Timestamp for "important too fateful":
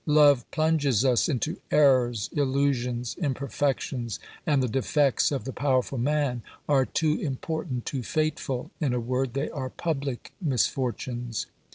7.19-8.71